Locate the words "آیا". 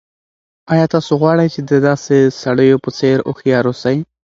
0.73-0.85